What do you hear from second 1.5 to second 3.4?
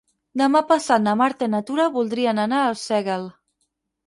na Tura voldrien anar a Arsèguel.